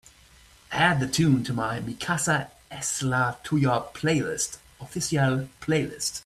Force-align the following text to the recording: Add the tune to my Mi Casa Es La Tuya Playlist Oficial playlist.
Add 0.71 0.99
the 0.99 1.05
tune 1.05 1.43
to 1.43 1.53
my 1.53 1.79
Mi 1.79 1.93
Casa 1.93 2.49
Es 2.71 3.03
La 3.03 3.33
Tuya 3.43 3.93
Playlist 3.93 4.57
Oficial 4.81 5.47
playlist. 5.61 6.19